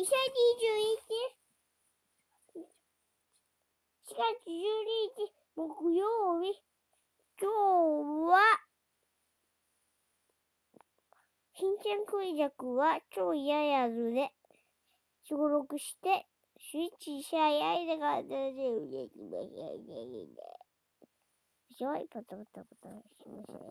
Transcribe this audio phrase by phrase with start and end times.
[0.00, 0.06] 2021
[2.56, 4.56] 4月12
[5.14, 6.56] 日木曜日。
[7.38, 8.40] 今日は、
[11.52, 14.32] 新ちゃんクイジャクは超嫌やるで、
[15.28, 16.26] 登録して、
[16.58, 19.44] スイッチしゃやいでが出てうれしいで
[20.24, 20.60] で。
[21.76, 23.69] しょい、パタパタパタしましょう。